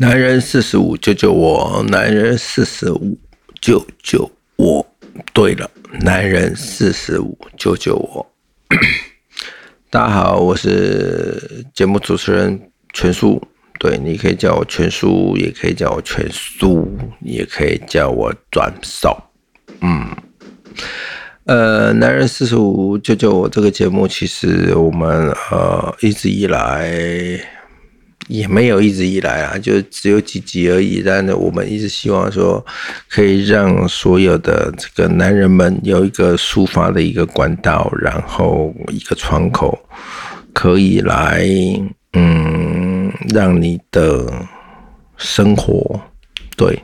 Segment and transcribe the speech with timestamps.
[0.00, 1.84] 男人四十五，救救我！
[1.90, 3.18] 男人四十五，
[3.60, 4.86] 救救我！
[5.34, 8.26] 对了，男人四十五，救救我！
[9.90, 12.58] 大家好，我是节目主持人
[12.94, 13.42] 全叔。
[13.78, 16.90] 对，你可以叫我全叔，也可以叫我全叔，
[17.20, 19.14] 也可以叫我转手。
[19.82, 20.16] 嗯，
[21.44, 23.46] 呃，男人四十五，救救我！
[23.46, 27.38] 这个节目其实我们呃一直以来。
[28.30, 31.02] 也没有一直以来啊，就只有几集而已。
[31.04, 32.64] 但是我们一直希望说，
[33.08, 39.76] 可以让所有的这个男人们有一个抒发的一个管道，然后一个窗口，
[40.52, 41.44] 可以来
[42.12, 44.32] 嗯，让你的
[45.16, 46.00] 生活
[46.56, 46.80] 对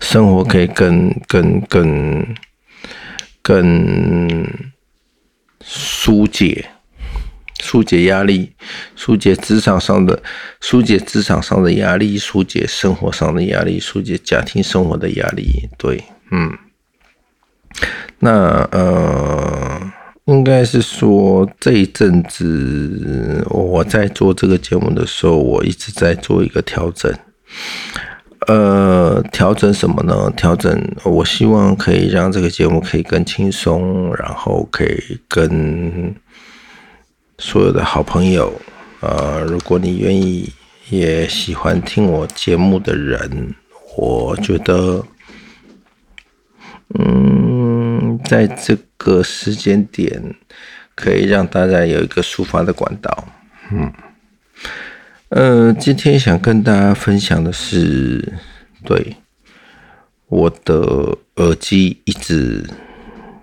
[0.00, 2.24] 生活可以更更更
[3.42, 4.48] 更
[5.60, 6.64] 疏解。
[7.74, 8.52] 疏解压力，
[8.94, 10.22] 疏解职场上的，
[10.60, 15.68] 疏解职场上的压力，疏解生活上的压力，疏解家庭生活的压力。
[15.76, 16.52] 对，嗯，
[18.20, 18.30] 那
[18.70, 19.92] 呃，
[20.26, 27.12] 应该是说这一阵子我在做这个节目的时候，我一直在做一个调整。
[28.46, 30.32] 呃，调整什么呢？
[30.36, 36.14] 调整，我希望可以让这个节目可以更轻松，然后可以更。
[37.38, 38.60] 所有的好朋友，
[39.00, 40.52] 呃，如果你愿意
[40.88, 43.54] 也喜欢听我节目的人，
[43.96, 45.04] 我觉得，
[46.98, 50.36] 嗯，在这个时间点，
[50.94, 53.28] 可以让大家有一个抒发的管道。
[53.72, 53.92] 嗯，
[55.30, 58.32] 呃，今天想跟大家分享的是，
[58.84, 59.16] 对
[60.28, 62.64] 我的耳机一直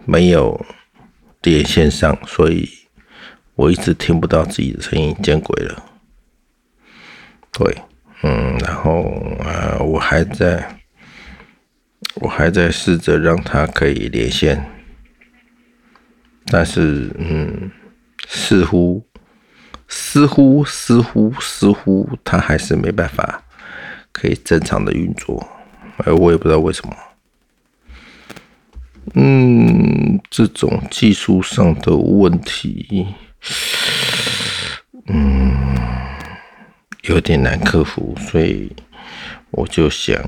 [0.05, 0.65] 没有
[1.41, 2.80] 连线上，所以。
[3.55, 5.83] 我一直听不到自己的声音，见鬼了！
[7.51, 7.77] 对，
[8.23, 9.03] 嗯，然后
[9.39, 10.79] 啊，我还在，
[12.15, 14.65] 我还在试着让它可以连线，
[16.45, 17.69] 但是，嗯，
[18.27, 19.05] 似乎，
[19.87, 23.43] 似乎，似乎，似乎，它还是没办法
[24.11, 25.45] 可以正常的运作，
[25.97, 26.95] 哎，我也不知道为什么。
[29.15, 33.07] 嗯，这种技术上的问题。
[35.07, 35.55] 嗯，
[37.03, 38.71] 有点难克服，所以
[39.49, 40.21] 我就想，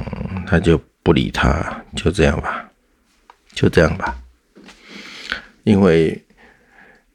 [0.48, 2.70] 他就不理他，就这样吧，
[3.54, 4.18] 就这样吧。
[5.64, 6.24] 因为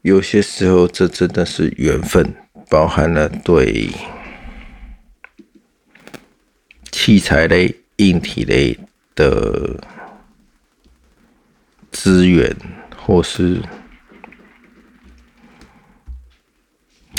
[0.02, 2.34] 有些时候，这真的是缘分，
[2.70, 3.90] 包含了对
[6.92, 8.78] 器材类、硬体类
[9.14, 9.78] 的
[11.90, 12.56] 资源，
[12.96, 13.60] 或是。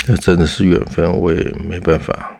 [0.06, 2.36] 这真的是缘分，我也没办法。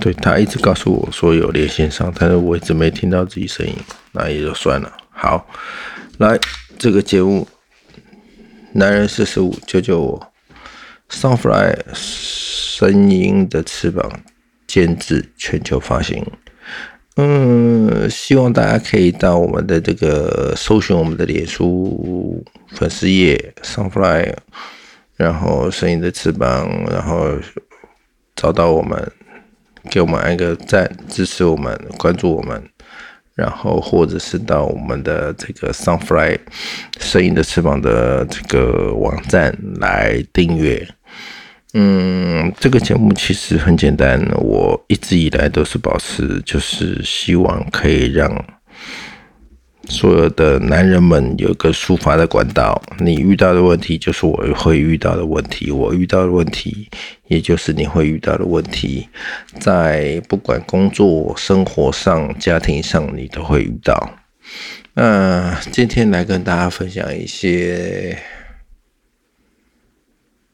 [0.00, 3.74] 对他一直告诉我说有连线上，但是我一直没听到自己声音，
[4.12, 4.92] 那也就算了。
[5.10, 5.46] 好，
[6.18, 6.38] 来
[6.78, 7.46] 这个节目，
[8.72, 10.32] 男人四十五，救救我
[11.10, 14.10] ！Sunfly 声音的翅膀
[14.66, 16.26] 监制全球发行。
[17.16, 24.34] 嗯，希望大家可以到我们的这个搜寻我们的脸书粉丝页 Sunfly。
[25.16, 27.30] 然后声音的翅膀，然后
[28.34, 29.12] 找到我们，
[29.90, 32.62] 给我们按个赞，支持我们，关注我们，
[33.34, 36.38] 然后或者是到我们的这个 Sunfly
[36.98, 40.86] 声音的翅膀的这个网站来订阅。
[41.74, 48.44] 嗯，这个节目其实很简单，我一直以来都是保持，就是希望可以让。
[49.88, 56.88] 所有的男人们有个抒发的管道，你遇到的问题就是我会遇到的问题，我遇到的问题
[57.28, 59.08] 也就是你会遇到的问题，
[59.60, 64.18] 在不管工作、生活上、家庭上，你都会遇到。
[64.94, 68.16] 那今天来跟大家分享一些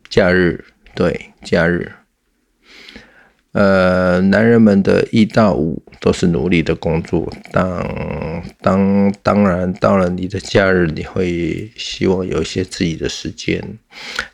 [0.08, 0.64] 假日，
[0.94, 1.92] 对，假日。
[3.52, 7.28] 呃，男人们的一到五都是努力的工作。
[7.50, 13.60] 当当当然，到了你的假日，你会希望有一些自己的时间，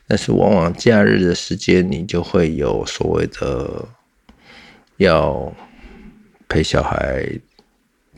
[0.06, 3.88] 但是往往假日的时间，你就会有所谓的
[4.98, 5.50] 要
[6.46, 7.26] 陪小孩、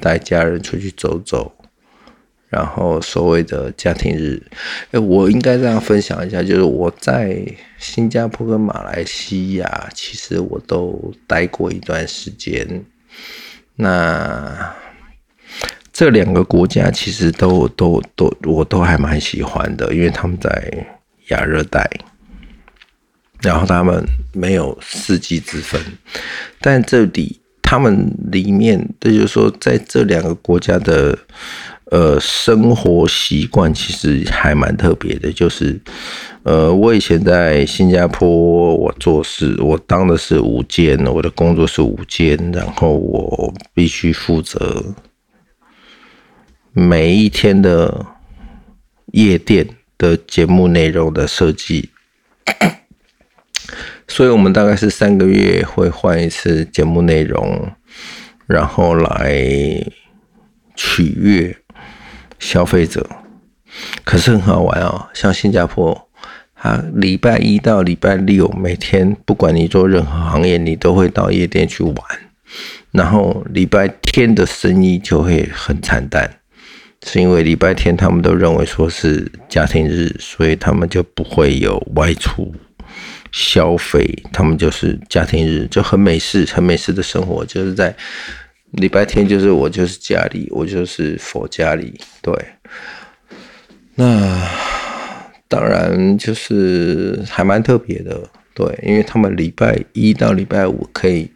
[0.00, 1.54] 带家人出去走走。
[2.48, 4.42] 然后所谓的家庭日，
[4.90, 7.40] 哎，我应该这样分享一下，就是我在
[7.78, 12.84] 新加坡跟马来西亚，其实我都待过一段时间。
[13.76, 14.74] 那
[15.92, 20.86] 这两个国家其实都都都，我都还蛮喜欢的，因为他们在
[21.28, 21.88] 亚热带。
[23.40, 25.80] 然后他们没有四季之分，
[26.60, 31.16] 但这里他们里面，这就是说，在这两个国家的
[31.90, 35.32] 呃生活习惯其实还蛮特别的。
[35.32, 35.80] 就是
[36.42, 44.94] 呃，我以前在新加坡，我做事，我当的是午间，我的工作是五间，然后我必须负责
[46.72, 48.06] 每一天的
[49.12, 51.90] 夜店的节目内容的设计。
[54.08, 57.70] 所以，我们大概是三个月会换一次节目内容，
[58.46, 59.36] 然后来
[60.74, 61.54] 取悦
[62.38, 63.06] 消费者。
[64.04, 66.08] 可是很好玩哦，像新加坡，
[66.54, 71.96] 它礼拜一到礼拜六每天，不管你做任何行业，你都会到夜店去玩。
[72.90, 76.38] 然后礼拜天的生意就会很惨淡，
[77.04, 82.52] 是因为礼拜天他们都认为说是家庭日，所以他们就不会有外出。
[83.30, 87.94] 消费，他们就是家庭日，就很美式、很美式的生活，就是在
[88.72, 92.34] 礼拜天，就是我就是家里，我就是佛家里，对。
[93.94, 94.40] 那
[95.48, 98.20] 当然就是还蛮特别的，
[98.54, 101.30] 对，因为他们礼拜一到礼拜五可以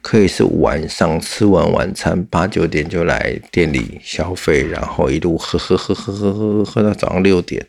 [0.00, 7.64] 可以是晚上吃完晚餐八九点就来店里消费，然后一路喝喝喝喝喝喝喝到早上六点。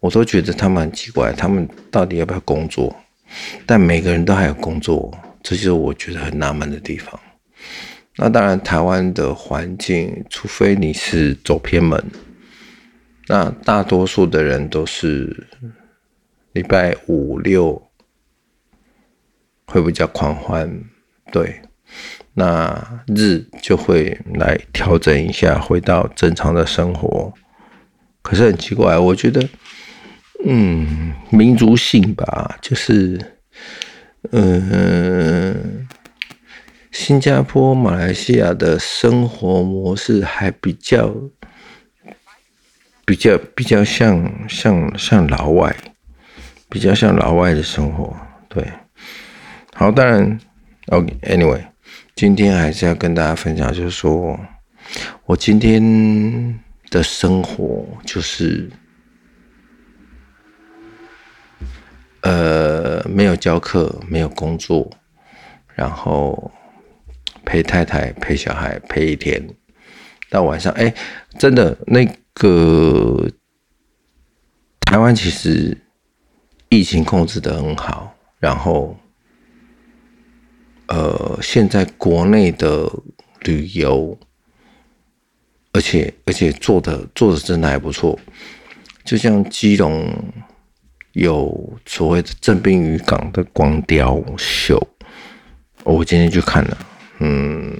[0.00, 2.96] 我都觉得他们很奇怪，他们到底要不要工作？
[3.66, 7.20] 但每个人都还有工作，这就是我觉得很纳闷的地方。
[8.22, 12.04] 那当然，台湾的环境，除非你是走偏门，
[13.28, 15.46] 那大多数的人都是
[16.52, 17.82] 礼拜五六
[19.64, 20.70] 会比较狂欢，
[21.32, 21.62] 对，
[22.34, 27.32] 那日就会来调整一下，回到正常的生活。
[28.20, 29.48] 可是很奇怪，我觉得。
[30.44, 33.18] 嗯，民族性吧，就是，
[34.32, 35.88] 嗯，
[36.90, 41.14] 新加坡、马来西亚的生活模式还比较，
[43.04, 45.74] 比较比较像像像老外，
[46.68, 48.16] 比较像老外的生活。
[48.48, 48.66] 对，
[49.74, 50.38] 好，当然
[50.88, 51.64] ，OK，Anyway，
[52.14, 54.38] 今天还是要跟大家分享，就是说
[55.26, 56.60] 我今天
[56.90, 58.68] 的生活就是。
[62.22, 64.90] 呃，没有教课，没有工作，
[65.74, 66.52] 然后
[67.50, 69.44] 陪太太、陪小孩陪一天，
[70.28, 70.94] 到晚上，哎，
[71.36, 73.28] 真的那个
[74.82, 75.76] 台湾其实
[76.68, 78.96] 疫情控制的很好，然后
[80.86, 82.88] 呃，现在国内的
[83.40, 84.16] 旅游，
[85.72, 88.16] 而且而且做的做的真的还不错，
[89.04, 90.08] 就像基隆。
[91.14, 94.80] 有所谓的正滨渔港的光雕秀，
[95.82, 96.78] 我今天去看了，
[97.20, 97.78] 嗯，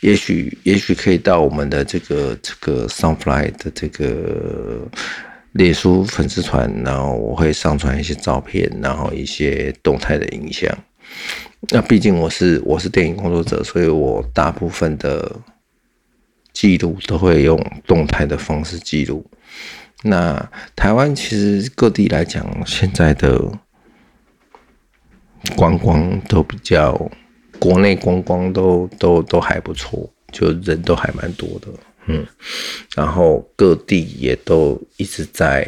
[0.00, 4.88] 也许也许可以到我们的这个这个 Sunfly 的这个
[5.52, 10.76] 脸书粉丝团，然后我会上传一些照片，然后一些动态的影像。
[11.70, 15.34] 那毕竟我是我是电影工作者，所以我大部分的
[16.52, 19.28] 记录都会用动态的方式记录。
[20.02, 23.40] 那台湾其实各地来讲，现在的
[25.56, 27.10] 观光都比较，
[27.58, 31.68] 国内观光都都都还不错，就人都还蛮多的，
[32.06, 32.26] 嗯，
[32.94, 35.66] 然后各地也都一直在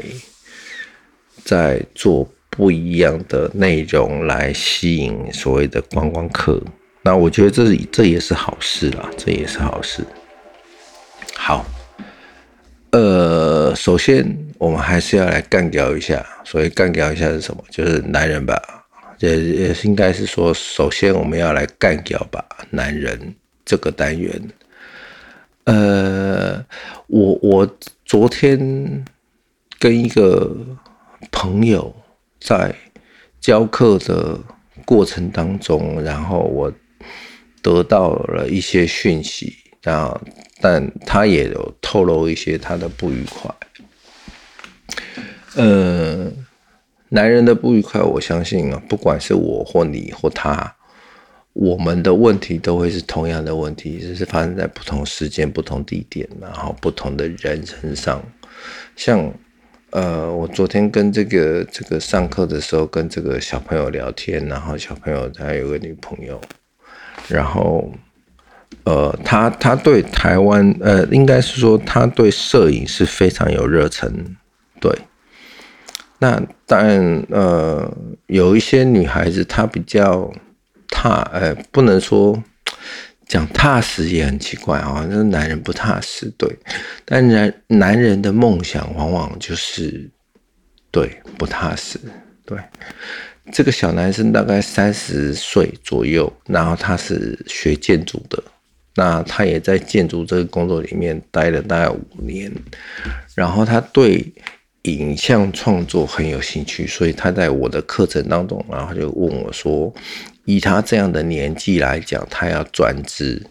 [1.44, 6.62] 在做不一样的内容来吸引所谓的观光客，
[7.02, 10.04] 那我觉得这这也是好事啦，这也是好事，
[11.34, 11.64] 好。
[12.90, 14.24] 呃，首先
[14.56, 16.24] 我们还是要来干掉一下。
[16.42, 17.62] 所以干掉一下是什么？
[17.70, 18.58] 就是男人吧。
[19.18, 23.34] 也也应该是说，首先我们要来干掉吧，男人
[23.64, 24.40] 这个单元。
[25.64, 26.64] 呃，
[27.06, 29.04] 我我昨天
[29.78, 30.56] 跟一个
[31.30, 31.94] 朋友
[32.40, 32.74] 在
[33.40, 34.38] 教课的
[34.84, 36.72] 过程当中，然后我
[37.62, 40.20] 得到了一些讯息，然后。
[40.60, 43.54] 但他也有透露一些他的不愉快，
[45.54, 46.28] 呃，
[47.10, 50.74] 男人的不愉快，我相信啊，不管是我或你或他，
[51.52, 58.22] 我们的问题都会是同样的问题，只是发生在不同时间、不同地点，然后不同的人身上。
[58.96, 59.32] 像，
[59.90, 66.40] 呃，我昨天跟这个这个上课的时候，跟这个小朋友聊天，然后小朋友他有个女朋友，
[67.28, 67.90] 然后。
[68.84, 74.10] 呃，他他对台湾，呃，应该是说他对摄影是非常有热忱，
[74.80, 74.90] 对。
[76.18, 76.98] 那但，
[77.30, 77.90] 呃，
[78.26, 80.32] 有一些女孩子她比较
[80.88, 82.42] 踏，呃，不能说
[83.26, 86.58] 讲踏实也很奇怪啊，那男人不踏实，对。
[87.04, 90.10] 但男男人的梦想往往就是
[90.90, 91.98] 对不踏实，
[92.44, 92.58] 对。
[93.50, 98.42] 这个小男生大概三十岁左右，然后他是学建筑的，
[98.94, 102.52] 那他也在建筑这个工作里面待了大概五年，
[103.34, 104.30] 然后他对
[104.96, 109.92] 影像创作很有兴趣，所以他在我的课程当中，然后就问我说，
[110.44, 113.42] 以他这样的年纪来讲，他要转职，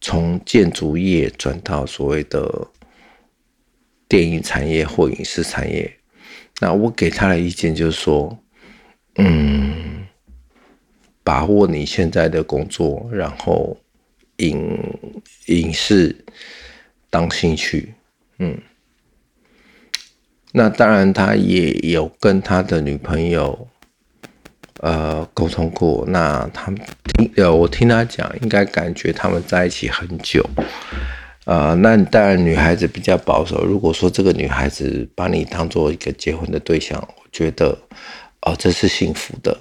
[0.00, 2.68] 从建筑业转到所谓的
[4.08, 5.92] 电影产业或影视产业，
[6.60, 8.38] 那我给他的意见就是说。
[9.16, 10.06] 嗯，
[11.24, 13.76] 把握你现在的工作，然后
[14.36, 14.78] 影
[15.46, 16.16] 影视
[17.10, 17.92] 当兴趣，
[18.38, 18.56] 嗯，
[20.52, 23.68] 那当然他也有跟他的女朋友
[24.80, 26.72] 呃沟通过，那他
[27.14, 30.44] 听呃我听他讲，应该感觉他们在一起很久，
[31.44, 37.78] 呃，那当然女孩子比较保守，如果说这个女孩子把你当做一个结婚的对象，我觉得。
[38.42, 39.54] 哦，这是幸福的。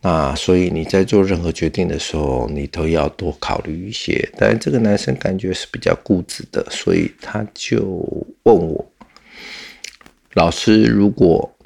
[0.00, 4.28] 那所以你在做任何决定的时候，你都要多考虑一些。
[4.36, 7.80] 但这个男生感觉是比较固执的，所以他就
[8.42, 8.84] 问我
[10.34, 11.56] ：“老师，如果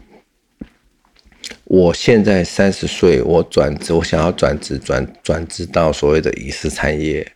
[1.64, 7.32] 我现在三十岁，我转职，我想要转职转转职到所谓的影视产业，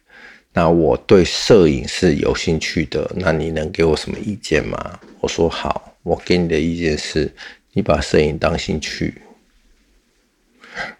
[0.52, 7.32] 那我对摄影是有兴趣的，那你能给我什么意见吗？”我说：“好，我给你的意见是。”
[7.74, 9.22] 你把摄影当兴趣，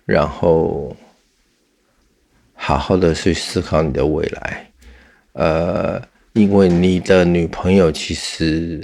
[0.07, 0.97] 然后
[2.55, 4.71] 好好的去思考你的未来。
[5.35, 6.01] 呃，
[6.33, 8.81] 因为你的女朋友其实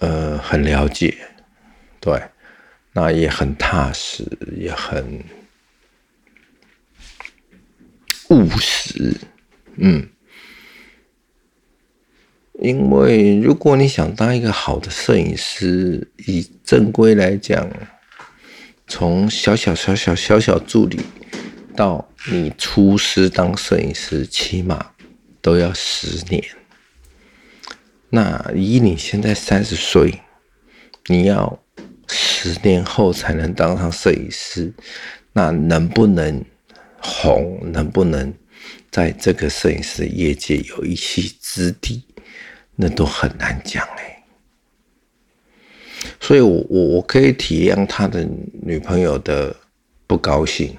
[0.00, 1.16] 呃很了解，
[2.00, 2.22] 对，
[2.92, 4.24] 那也很踏实，
[4.56, 5.24] 也很
[8.30, 9.14] 务实，
[9.76, 10.08] 嗯。
[12.60, 17.70] 因为如果你想当一个好的摄影师，以正规来讲，
[18.88, 20.98] 从小小小小小小助理
[21.76, 24.90] 到你出师当摄影师，起码
[25.40, 26.42] 都要十年。
[28.10, 30.20] 那以你现在三十岁，
[31.06, 31.58] 你要
[32.08, 34.72] 十年后才能当上摄影师，
[35.32, 36.44] 那能不能
[37.02, 37.60] 红？
[37.72, 38.32] 能不能
[38.90, 42.02] 在这个摄影师业界有一席之地？
[42.80, 44.22] 那都很难讲哎，
[46.20, 48.24] 所以，我我我可以体谅他的
[48.62, 49.54] 女朋友的
[50.06, 50.76] 不高兴，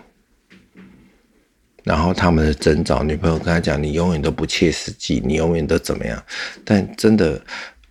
[1.89, 6.23] 然后他们的征兆，女朋友跟他讲：“你永远都不切实际，你永远都怎么样？”
[6.63, 7.41] 但真的，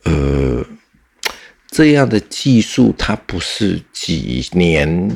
[0.05, 0.65] 呃，
[1.73, 5.11] 这样的技术，它不是几年、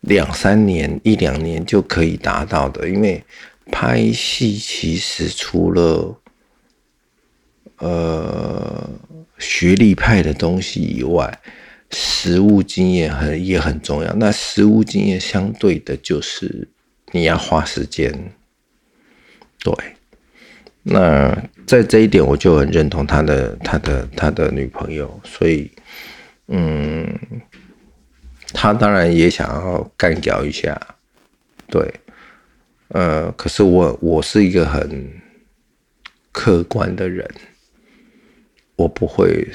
[0.00, 3.22] 两三年、一两年就可以达到的，因为
[3.70, 6.20] 拍戏其实除了
[7.78, 8.90] 呃，
[9.38, 11.40] 学历派的东西以外，
[11.92, 14.12] 实务经验很也很重要。
[14.14, 16.66] 那实务经验相对的，就是
[17.12, 18.12] 你要花时间。
[19.60, 19.74] 对，
[20.82, 21.36] 那
[21.66, 25.20] 在这一点，我就很认同他的他的他的女朋友。
[25.24, 25.70] 所以，
[26.48, 27.18] 嗯，
[28.52, 30.80] 他当然也想要干掉一下。
[31.68, 31.92] 对，
[32.88, 35.10] 呃，可是我我是一个很
[36.30, 37.28] 客观的人。
[38.76, 39.48] 我不会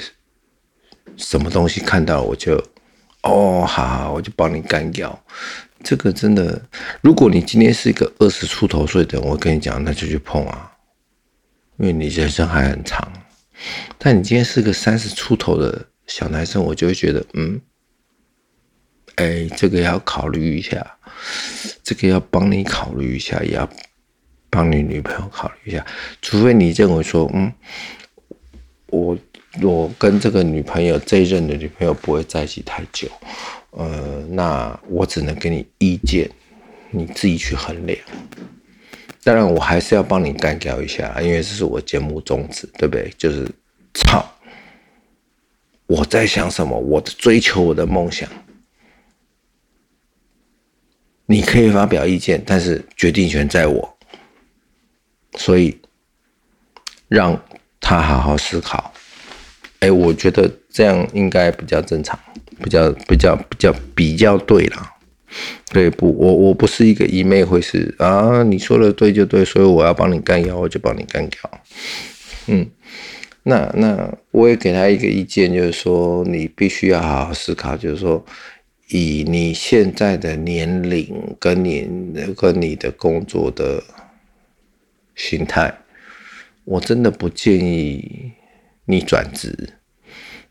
[1.16, 2.56] 什么东西看到我就
[3.22, 5.24] 哦，好，我就帮你干掉。
[5.82, 6.60] 这个真的，
[7.00, 10.72] 如果你今天是一个二十出头岁的，我跟你讲，那就去碰啊，
[11.78, 13.12] 因为你人生还很长。
[13.98, 17.60] 但你今天是个三十出头的小男生，我就会觉得，嗯，
[19.16, 20.98] 哎，这个要考虑一下，
[21.82, 23.68] 这个要帮你考虑一下，也要
[24.50, 25.86] 帮你女朋友考虑一下，
[26.20, 27.52] 除非你认为说，嗯。
[28.88, 29.16] 我
[29.62, 33.08] 我跟这个女朋友这一任的女朋友不会在一起太久，
[33.72, 36.30] 呃，那我只能给你意见，
[36.90, 37.98] 你自己去衡量。
[39.22, 43.12] 当然，我还是要帮你干掉一下，因为这是我节目宗旨，对不对？
[43.18, 43.46] 就是
[43.94, 44.24] 操，
[45.86, 46.78] 我在想什么？
[46.78, 48.28] 我的追求，我的梦想，
[51.26, 53.98] 你可以发表意见，但是决定权在我，
[55.36, 55.78] 所以
[57.08, 57.38] 让。
[57.84, 58.94] 他好好思考，
[59.80, 62.18] 哎，我觉得这样应该比较正常，
[62.62, 64.88] 比较比较比较比较对啦。
[65.70, 66.14] 对不？
[66.18, 71.38] 我我不是一个一昧会是啊，你说的对就对，所以我要帮你干掉，我就帮你干掉。
[72.48, 72.68] 嗯，
[73.44, 78.22] 那那我也给他一个意见，就是说你必须要好好思考，就是说
[78.90, 81.88] 以你现在的年龄跟你
[82.36, 83.82] 跟你的工作的
[85.14, 85.74] 心态，
[86.64, 88.32] 我真的不建议
[88.84, 89.70] 你转职。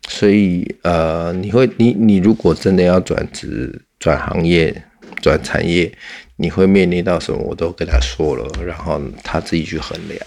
[0.08, 4.84] 所以呃，你会你你如果真的要转职、转行业、
[5.20, 5.90] 转产业，
[6.36, 7.38] 你会面临到什么？
[7.38, 10.20] 我都跟他说了，然后他自己去衡量。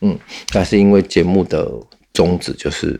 [0.00, 0.18] 嗯，
[0.50, 1.70] 但是因为节目的
[2.12, 2.98] 宗旨就是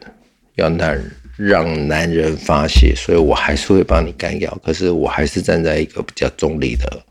[0.54, 1.02] 要男
[1.36, 4.56] 让男人发泄，所以我还是会帮你干掉。
[4.62, 7.02] 可是我还是站在一个比较中立的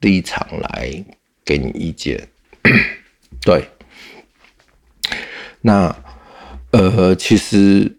[0.00, 1.04] 立场来
[1.44, 2.28] 给你意见。
[3.40, 3.64] 对，
[5.62, 5.94] 那
[6.76, 7.96] 呃，其实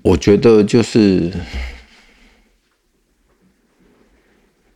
[0.00, 1.30] 我觉得就是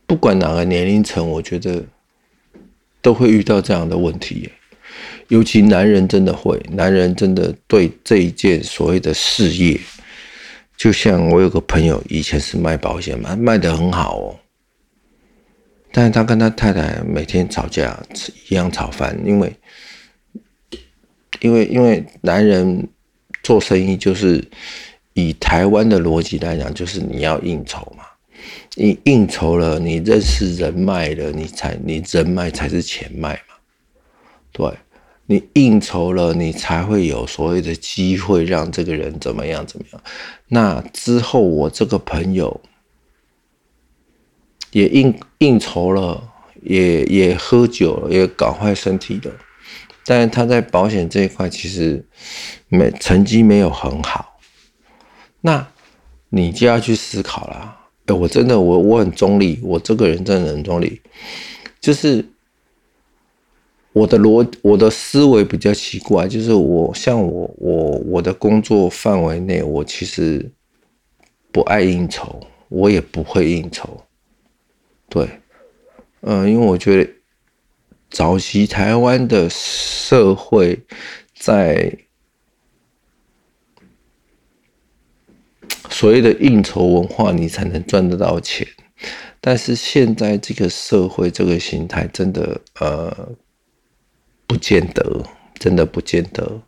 [0.05, 1.83] 不管哪个年龄层，我觉得。
[3.03, 4.49] 都会遇到这样的问题，
[5.27, 9.77] 尤其男人真的会，男人真的对这一件所谓的事业，
[10.77, 14.39] 就像我有个朋友以前是卖保险嘛，卖的很好哦，
[15.91, 18.01] 但是他跟他太太每天吵架，
[18.47, 19.53] 一样吵翻，因为，
[21.43, 22.87] 因为因为男人
[23.43, 24.43] 做生意就是
[25.13, 28.05] 以台湾的逻辑来讲，就是你要应酬嘛。
[28.75, 33.55] 你应酬了，你认识人脉了，你才你人脉才是钱脉嘛。
[34.53, 34.71] 对，
[35.25, 40.01] 你应酬了，你才会有所谓的机会让这个人怎么样怎么样。
[40.47, 42.61] 那之后，我这个朋友
[44.71, 46.23] 也应应酬了，
[46.61, 49.31] 也也喝酒了，也搞坏身体了。
[50.05, 52.05] 但是他在保险这一块其实
[52.67, 54.37] 没成绩没有很好，
[55.41, 55.67] 那
[56.29, 57.79] 你就要去思考了。
[58.05, 61.01] 哎，我真的，我我很中立，我这个人真的很中立，
[61.79, 62.25] 就是
[63.93, 70.51] 我的逻我的思维比较奇怪，就是我像我我我的工作范围内，我其实
[71.51, 74.03] 不爱应酬，我也不会应酬，
[75.07, 75.29] 对，
[76.21, 77.09] 嗯，因为我觉得
[78.13, 80.79] 早期台湾的社会
[81.37, 81.97] 在。
[85.89, 88.67] 所谓的应酬文化，你才能赚得到钱。
[89.39, 93.29] 但是现在这个社会，这个形态真的呃，
[94.47, 95.23] 不见得，
[95.59, 96.61] 真的不见得。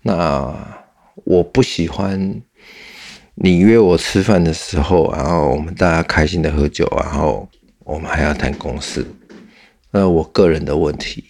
[0.00, 0.82] 那
[1.24, 2.40] 我不喜欢
[3.34, 7.46] 你约我吃饭的时候，然后我们大家开心的喝酒，然后
[7.80, 9.06] 我们还要谈公事，
[9.94, 11.24] 那我个人的问题。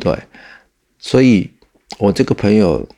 [0.00, 0.18] 对，
[0.98, 1.48] 所以
[1.98, 2.88] 我这个朋友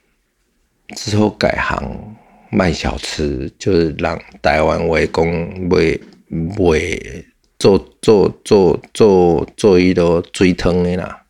[0.96, 2.16] 之后改行。
[2.52, 5.96] 卖小吃就是让台湾为公卖
[6.26, 7.24] 卖
[7.60, 11.22] 做做做做做一个水汤的啦，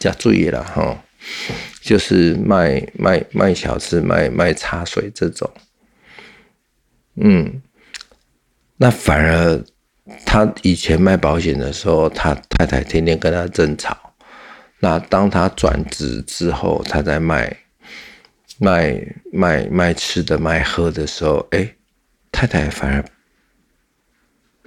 [0.00, 1.04] 加水啦哈，
[1.80, 5.48] 就是卖卖卖小吃、卖卖茶水这种。
[7.14, 7.62] 嗯，
[8.78, 9.64] 那反而
[10.24, 13.96] 他以前卖保险的时候，他太太天天跟他争吵。
[14.80, 17.56] 那当他转职之后，他在卖。
[18.58, 18.98] 卖
[19.30, 21.74] 卖卖吃的卖喝的时候，哎，
[22.32, 23.04] 太太反而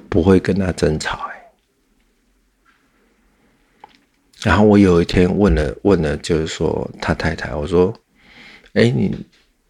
[0.07, 1.41] 不会跟他争吵，哎。
[4.43, 7.91] 然后我有一天问了问了，就是说他太太，我说，
[8.73, 9.25] 哎，你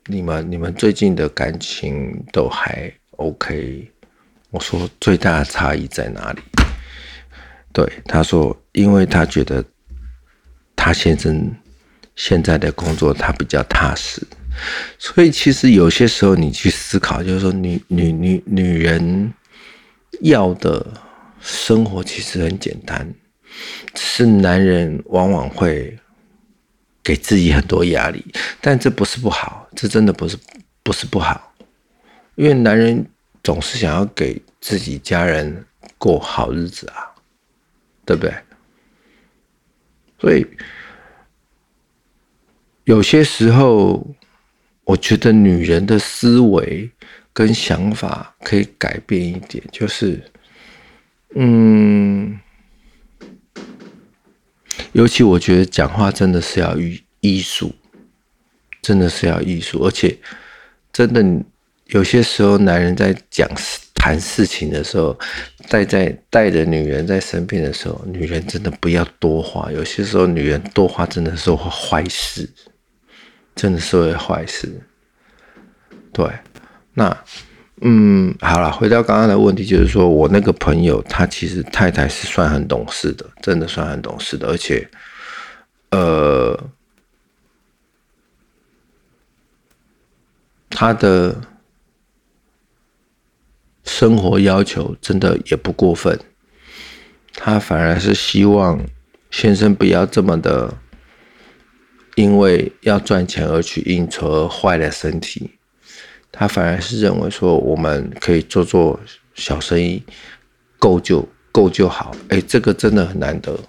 [0.08, 3.90] 你们你们最近的感情都还 OK？
[4.52, 6.42] 我说最大的差异在哪里？
[7.72, 9.64] 对，他说，因为他觉得
[10.76, 11.52] 他先生。
[12.16, 14.22] 现在的工作他比较踏实，
[14.98, 19.34] 所以其实有些时候你去思考，就是说女女女女人
[20.20, 20.86] 要的
[21.40, 23.10] 生活其实很简单，
[23.96, 25.98] 是男人往往会
[27.02, 28.22] 给自己很多压力，
[28.60, 30.38] 但这不是不好，这真的不是
[30.84, 31.54] 不是不好，
[32.36, 33.10] 因为男人
[33.44, 35.66] 总是想要给自己家人
[35.98, 37.14] 过好日子啊，
[38.06, 38.34] 对不对？
[40.20, 40.46] 所以。
[42.86, 44.04] 有些时候，
[44.84, 46.90] 我觉得女人的思维
[47.32, 50.20] 跟想法可以改变一点，就是，
[51.36, 52.40] 嗯，
[54.94, 57.76] 尤其我觉得讲话真的是要艺艺术，
[58.82, 60.18] 真的是要艺术，而且
[60.92, 61.24] 真的
[61.90, 63.50] 有些时候男人在讲
[63.96, 65.18] 谈事情的时候，
[65.70, 69.72] 带在带着女人在身边的时候，女人真的不要多话。
[69.72, 72.50] 有些时候女人多话真的是会坏事，
[73.56, 74.82] 真的是会坏事。
[76.14, 76.28] 对，
[76.94, 77.16] 那
[77.82, 84.88] 嗯，好了，回到刚刚的问题，就是说我那个朋友，他其实太太是算很懂事的，真的算很懂事的，而且，
[85.92, 86.60] 呃，
[90.70, 91.36] 他的
[94.00, 96.18] 生活要求真的也不过分，
[97.34, 98.80] 他反而是希望
[99.30, 100.74] 先生不要这么的，
[102.16, 105.52] 因为要赚钱而去应酬而坏了身体。
[106.32, 108.98] 他反而是认为说，我们可以做做
[109.36, 110.02] 小生意，
[110.78, 112.16] 够就够就好。
[112.30, 113.60] 哎，这个真的很难得，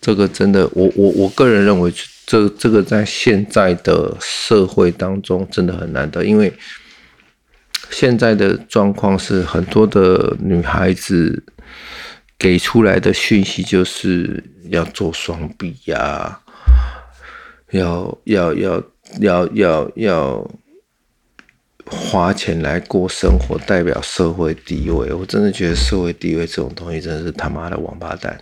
[0.00, 1.92] 这个真的，我我我个人认为。
[2.30, 6.52] 这这个在现在的社会当中真的很难得，因为
[7.90, 11.42] 现在的状况是很多的女孩子
[12.38, 16.40] 给出来的讯息就是要做双臂呀，
[17.70, 18.82] 要要要
[19.20, 20.50] 要要要
[21.86, 25.12] 花钱来过生活，代表社会地位。
[25.12, 28.38] 我真的觉得社会地位这种东西真的是他妈的王八蛋。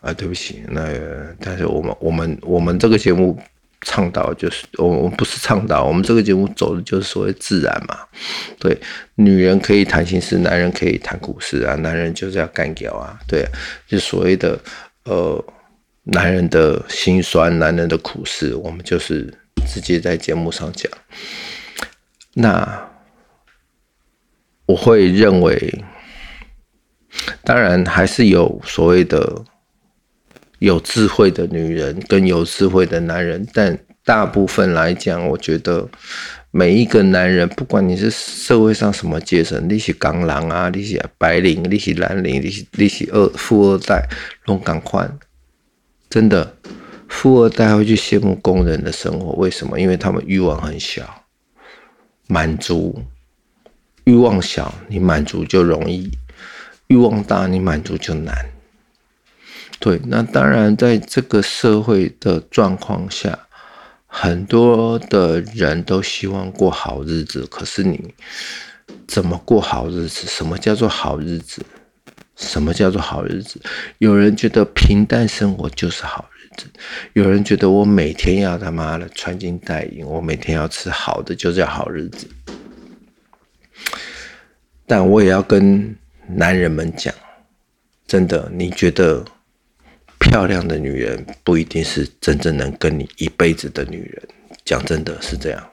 [0.00, 3.38] 啊，对不起，那个，但是我们我们我们这个节目
[3.82, 7.98] 倡导就是我我们不是倡导，我们这个节目走的就是所谓自然嘛。
[8.58, 8.78] 对，
[9.14, 13.46] 女人可以谈心事，男人可以谈股事啊，男人就是要干掉啊，对，
[13.86, 14.58] 就所谓的
[15.04, 15.42] 呃
[16.04, 19.32] 男人的心酸，男人的苦事，我们就是
[19.66, 20.90] 直接在节目上讲。
[22.34, 22.88] 那
[24.66, 25.84] 我会认为，
[27.42, 29.44] 当然还是有所谓的。
[30.60, 35.88] 有智慧的女人跟有智慧的男人，但大部分来讲，我觉得
[36.50, 44.06] 每一个男人，不管你是社会上什么阶层，你是港狼啊，你是白领，你是蓝领，你是你是二富二代，
[44.44, 45.18] 龙港宽，
[46.10, 46.54] 真的，
[47.08, 49.80] 富二代会去羡慕工人的生活，为什么？
[49.80, 51.24] 因为他们欲望很小，
[52.26, 53.02] 满足
[54.04, 56.10] 欲望小，你满足就容易；
[56.88, 58.34] 欲望大，你满足就难。
[59.80, 63.46] 对，那当然，在这个社会的状况下，
[64.06, 67.46] 很多的人都希望过好日子。
[67.46, 68.12] 可是你
[69.08, 70.26] 怎么过好日子？
[70.26, 71.64] 什么叫做好日子？
[72.36, 73.58] 什么叫做好日子？
[73.96, 76.66] 有人觉得平淡生活就是好日子，
[77.14, 82.28] 有人觉得我每天要他妈的穿金戴银，我每天要吃好的就叫好日子。
[84.86, 85.96] 但我也要跟
[86.28, 87.14] 男人们讲，
[88.06, 89.24] 真的，你觉得？
[90.20, 94.28] 漂亮的女人不一定是真正能跟你一辈子的女人，
[94.64, 95.70] 讲真的是这样。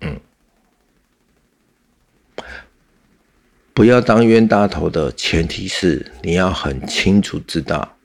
[0.00, 0.20] 嗯，
[3.72, 7.96] 不要当冤大头的前提是你要很清楚知道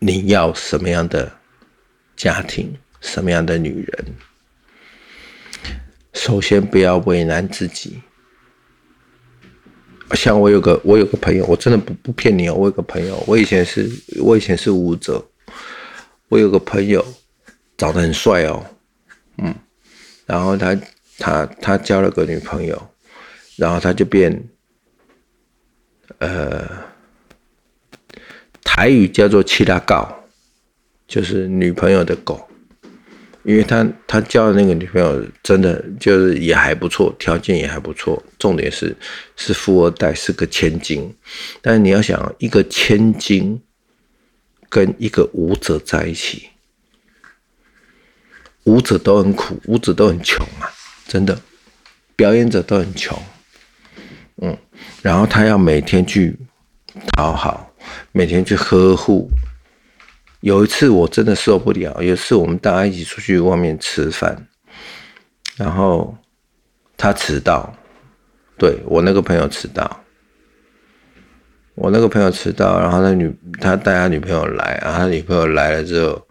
[0.00, 1.32] 你要什么样的
[2.14, 4.04] 家庭，什么样的女人。
[6.12, 8.02] 首先不要为难自己。
[10.12, 12.54] 像我有个我有个朋友，我真的不不骗你哦。
[12.54, 13.90] 我有个朋友，我以前是
[14.20, 15.24] 我以前是舞者，
[16.28, 17.04] 我有个朋友
[17.76, 18.64] 长得很帅哦，
[19.38, 19.54] 嗯，
[20.26, 20.78] 然后他
[21.18, 22.80] 他他交了个女朋友，
[23.56, 24.44] 然后他就变，
[26.18, 26.68] 呃，
[28.62, 30.24] 台语叫做“七拉告”，
[31.08, 32.48] 就是女朋友的狗。
[33.44, 38.96] 因为他他交的那个女朋友真的就是也还不错，条件也还不错，重点是
[39.36, 41.14] 是富二代，是个千金。
[41.60, 43.60] 但是你要想，一个千金
[44.70, 46.48] 跟一个舞者在一起，
[48.64, 50.72] 舞者都很苦，舞者都很穷啊，
[51.06, 51.38] 真的，
[52.16, 53.16] 表演者都很穷。
[54.42, 54.56] 嗯，
[55.02, 56.34] 然后他要每天去
[57.14, 57.72] 讨好，
[58.12, 59.28] 每天去呵护。
[60.44, 64.46] 有一次我真的受不了，有一次我们大家一起出去外面吃饭，
[65.56, 66.14] 然后
[66.98, 67.74] 他迟到，
[68.58, 70.04] 对我那个朋友迟到，
[71.74, 76.26] 我那个朋友迟到，然后他女他带他女朋友来，然后他女朋友来了之后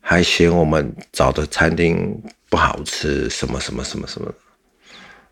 [0.00, 4.32] 还嫌我们找的餐厅不好吃，什么什么什么什么，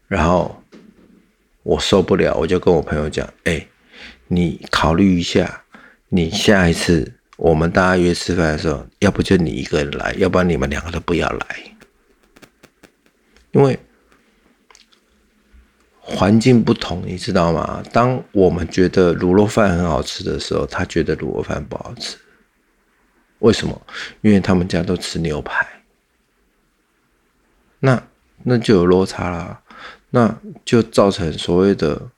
[0.07, 0.63] 然后
[1.63, 3.67] 我受不了，我就跟我朋友讲，哎，
[4.29, 5.63] 你考虑一下，
[6.11, 7.15] 你下一次。
[7.41, 11.47] 我们大家约吃饭的时候，要不就你一个人来，要不然你们两个都不要来，
[13.53, 13.79] 因为
[15.99, 17.83] 环境不同，你知道吗？
[17.95, 22.19] 当我们觉得卤肉饭很好吃的时候，他觉得卤肉饭不好吃。
[23.39, 23.81] 为什么？
[24.21, 25.67] 因为他们家都吃牛排，
[27.79, 28.03] 那
[28.43, 29.63] 那就有落差啦，
[30.11, 32.11] 那就造成所谓的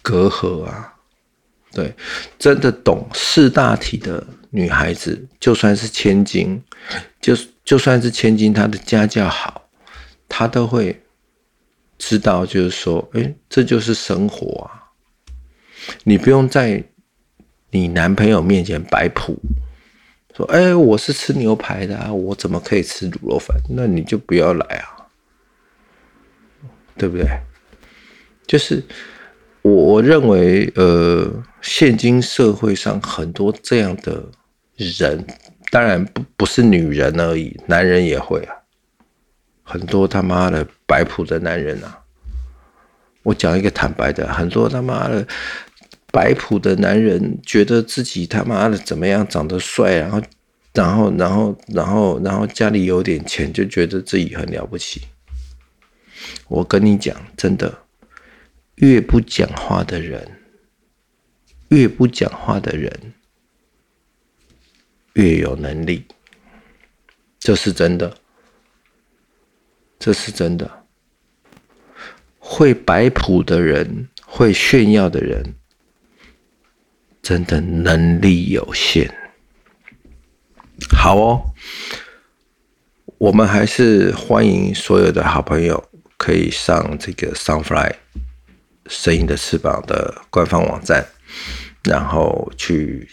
[0.00, 0.95] 隔阂啊。
[1.72, 1.94] 对，
[2.38, 6.62] 真的懂四大体的女孩子，就算是千金，
[7.20, 9.68] 就就算是千金，她的家教好，
[10.28, 11.02] 她都会
[11.98, 14.88] 知道，就是说，哎，这就是生活啊。
[16.04, 16.82] 你不用在
[17.70, 19.38] 你男朋友面前摆谱，
[20.34, 23.56] 说：“哎，我是吃牛排的啊，我怎么可以吃卤肉饭？
[23.68, 25.06] 那你就不要来啊，
[26.96, 27.26] 对不对？
[28.46, 28.82] 就是
[29.66, 31.28] 我我认为，呃，
[31.60, 34.22] 现今社会上很多这样的
[34.76, 35.26] 人，
[35.70, 38.54] 当然不不是女人而已，男人也会啊，
[39.64, 41.98] 很多他妈的摆谱的男人啊。
[43.24, 45.26] 我讲一个坦白的，很多他妈的。”
[46.12, 50.22] 摆谱的男人觉得自己他妈的怎么样，长得帅，然后，
[50.72, 55.02] 然后，然后，然后，然后家里有点钱，就觉得自己很了不起。
[56.48, 57.80] 我跟你讲，真的，
[58.76, 60.40] 越不讲话的人，
[61.68, 63.14] 越不讲话的人，
[65.14, 66.06] 越有能力，
[67.38, 68.16] 这是真的，
[69.98, 70.86] 这是真的。
[72.38, 75.54] 会摆谱的人，会炫耀的人。
[77.22, 79.10] 真的能力有限，
[80.96, 81.42] 好哦，
[83.18, 87.96] 我们还是欢迎所有的好朋友可以上这个 Sunfly
[88.88, 91.04] 声音的翅膀的官方网站，
[91.84, 93.08] 然后去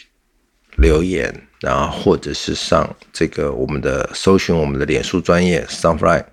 [0.77, 6.23] 留言，然后或者是上这个我们的搜寻我们的脸书专业 Sunfly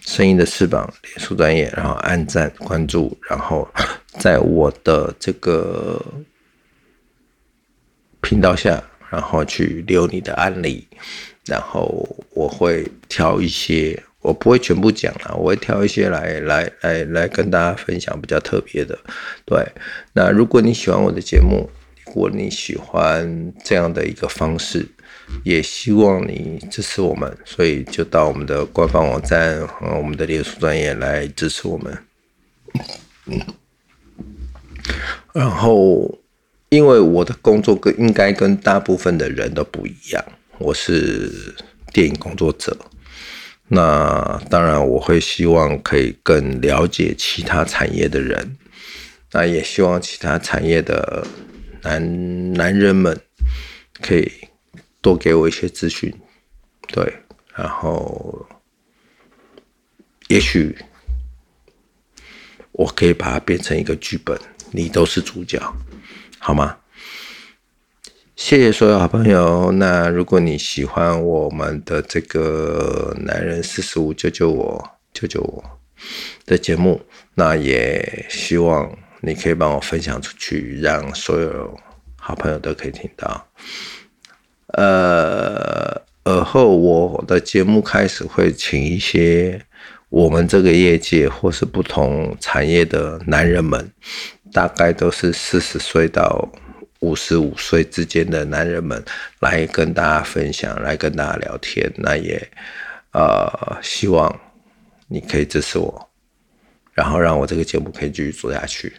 [0.00, 3.68] 声音的翅膀脸书专业，然后按赞关注，然后
[4.18, 6.00] 在我的这个。
[8.24, 10.86] 频道下，然后去留你的案例，
[11.44, 18.98] 然后我会挑一些，我不会全部讲了，我会挑一些来来来来跟大家分享比较特别的。
[19.44, 19.62] 对，
[20.14, 21.68] 那如果你喜欢我的节目，
[22.06, 24.88] 如果你喜欢这样的一个方式，
[25.44, 31.98] 也希望你支持我们，所以就到我们的官方网站和我们的脸书专业来支持我们。
[35.34, 36.18] 然后。
[36.72, 40.24] 因为我的工作跟应该跟大部分的人都不一样，
[40.56, 41.54] 我是
[41.92, 42.74] 电影工作者，
[43.74, 48.54] 那当然我会希望可以更了解其他产业的人，
[49.30, 51.26] 那也希望其他产业的
[51.82, 53.18] 男男人们
[54.02, 54.30] 可以
[55.00, 56.12] 多给我一些资讯，
[56.88, 57.10] 对，
[57.54, 58.46] 然后
[60.28, 60.76] 也许
[62.72, 64.38] 我可以把它变成一个剧本，
[64.70, 65.58] 你都是主角。
[66.38, 66.76] 好吗？
[68.34, 69.70] 谢谢所有好朋友。
[69.72, 75.62] 那如果你喜欢我们的这个“男人四十五救救我，救救我”
[76.46, 77.00] 的节目，
[77.34, 78.90] 那也希望
[79.20, 81.78] 你可以帮我分享出去，让所有
[82.16, 83.46] 好朋友都可以听到。
[84.68, 89.60] 呃，而后我的节目开始会请一些
[90.08, 93.92] 我们这个业界或是不同产业的男人们。
[94.54, 96.46] 大概都是四十岁到
[97.02, 99.04] 五十五岁之间的男人们
[99.40, 101.92] 来跟大家分享，来跟大家聊天。
[101.96, 102.50] 那也
[103.12, 104.40] 呃，希望
[105.06, 106.10] 你可以支持我，
[106.92, 108.92] 然后让我这个节目可以继续做下去。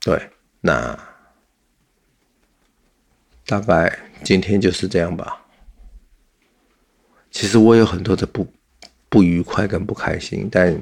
[0.00, 0.98] 对，那
[3.44, 5.44] 大概今天就是这样吧。
[7.30, 8.50] 其实我有很多的不
[9.08, 10.76] 不愉快跟不开心，但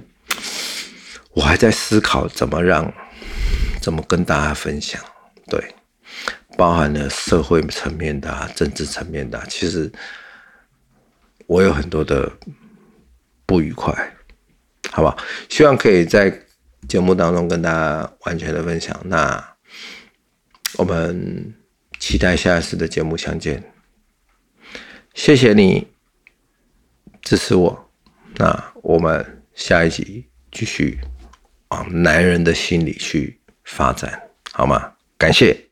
[1.33, 2.91] 我还在思考怎么让。
[3.83, 4.99] 怎么跟大家分享？
[5.47, 5.75] 对，
[6.57, 9.91] 包含了社会层面的、政治层面的，其实
[11.47, 12.31] 我有很多的
[13.47, 13.93] 不愉快，
[14.91, 15.17] 好不好？
[15.49, 16.37] 希望可以在
[16.89, 18.99] 节目当中跟大家完全的分享。
[19.05, 19.57] 那
[20.77, 21.55] 我们
[21.99, 23.63] 期待下一次的节目相见。
[25.15, 25.87] 谢谢你
[27.23, 27.91] 支持我。
[28.37, 30.99] 那我们下一集继续
[31.69, 33.41] 往男人的心里去。
[33.67, 34.21] 发展
[34.53, 34.93] 好吗？
[35.17, 35.65] 感谢。